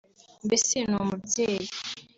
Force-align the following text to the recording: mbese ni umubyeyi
mbese 0.45 0.77
ni 0.89 0.95
umubyeyi 1.01 1.67